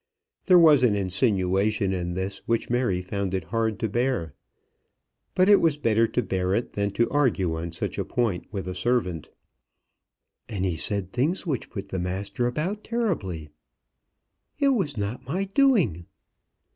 There 0.45 0.57
was 0.57 0.81
an 0.81 0.95
insinuation 0.95 1.93
in 1.93 2.15
this 2.15 2.39
which 2.47 2.71
Mary 2.71 3.03
found 3.03 3.35
it 3.35 3.43
hard 3.43 3.79
to 3.81 3.87
bear. 3.87 4.33
But 5.35 5.47
it 5.47 5.61
was 5.61 5.77
better 5.77 6.07
to 6.07 6.23
bear 6.23 6.55
it 6.55 6.73
than 6.73 6.89
to 6.93 7.07
argue 7.11 7.55
on 7.55 7.71
such 7.71 7.99
a 7.99 8.03
point 8.03 8.47
with 8.51 8.65
the 8.65 8.73
servant. 8.73 9.29
"And 10.49 10.65
he 10.65 10.75
said 10.75 11.11
things 11.11 11.45
which 11.45 11.69
put 11.69 11.89
the 11.89 11.99
master 11.99 12.47
about 12.47 12.83
terribly." 12.83 13.49
"It 14.57 14.69
was 14.69 14.97
not 14.97 15.27
my 15.27 15.43
doing." 15.43 16.07